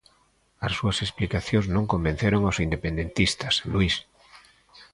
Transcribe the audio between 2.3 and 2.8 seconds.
aos